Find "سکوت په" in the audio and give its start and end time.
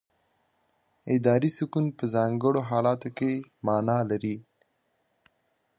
1.57-2.05